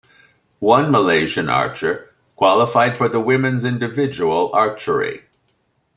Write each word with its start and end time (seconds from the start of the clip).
One 0.57 0.89
Malaysian 0.89 1.47
archer 1.47 2.11
qualified 2.35 2.97
for 2.97 3.07
the 3.07 3.19
women's 3.19 3.63
individual 3.63 4.49
archery. 4.51 5.25